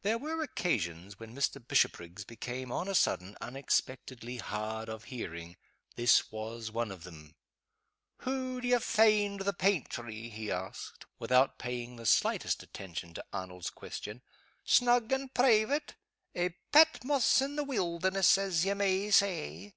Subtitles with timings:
[0.00, 1.62] There were occasions when Mr.
[1.68, 5.58] Bishopriggs became, on a sudden, unexpectedly hard of hearing,
[5.94, 7.34] This was one of them.
[8.20, 13.68] "Hoo do ye find the paintry?" he asked, without paying the slightest attention to Arnold's
[13.68, 14.22] question.
[14.64, 15.96] "Snug and private?
[16.34, 19.74] A Patmos in the weelderness, as ye may say!"